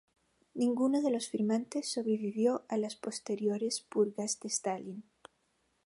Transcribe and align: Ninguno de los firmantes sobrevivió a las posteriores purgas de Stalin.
Ninguno 0.55 1.03
de 1.03 1.11
los 1.11 1.29
firmantes 1.29 1.91
sobrevivió 1.91 2.63
a 2.69 2.77
las 2.77 2.95
posteriores 2.95 3.81
purgas 3.81 4.39
de 4.39 4.47
Stalin. 4.47 5.03